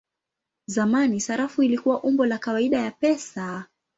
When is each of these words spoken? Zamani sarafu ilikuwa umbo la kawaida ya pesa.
Zamani 0.67 1.21
sarafu 1.21 1.63
ilikuwa 1.63 2.03
umbo 2.03 2.25
la 2.25 2.37
kawaida 2.37 2.79
ya 2.79 2.91
pesa. 2.91 3.65